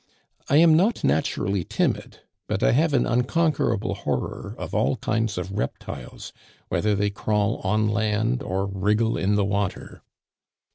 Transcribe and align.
I 0.49 0.57
am 0.57 0.75
not 0.75 1.03
naturally 1.03 1.63
timid, 1.63 2.21
but 2.47 2.63
I 2.63 2.71
have 2.71 2.95
an 2.95 3.05
unconquerable 3.05 3.93
horror 3.93 4.55
of 4.57 4.73
all 4.73 4.95
kinds 4.97 5.37
of 5.37 5.51
reptiles, 5.51 6.33
whether 6.69 6.95
they 6.95 7.11
crawl 7.11 7.57
on 7.57 7.87
land 7.87 8.41
or 8.41 8.65
wriggle 8.65 9.15
in 9.15 9.35
the 9.35 9.45
water." 9.45 10.01